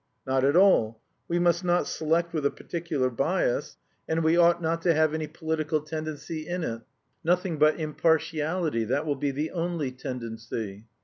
"Not 0.25 0.43
at 0.43 0.55
all, 0.55 0.99
we 1.27 1.37
must 1.37 1.63
not 1.63 1.85
select 1.85 2.33
with 2.33 2.43
a 2.43 2.49
particular 2.49 3.11
bias, 3.11 3.77
and 4.09 4.23
we 4.23 4.35
ought 4.35 4.59
not 4.59 4.81
to 4.81 4.95
have 4.95 5.13
any 5.13 5.27
political 5.27 5.79
tendency 5.79 6.47
in 6.47 6.63
it. 6.63 6.81
Nothing 7.23 7.59
but 7.59 7.79
impartiality 7.79 8.83
that 8.85 9.05
will 9.05 9.15
be 9.15 9.29
the 9.29 9.51
only 9.51 9.91
tendency." 9.91 10.85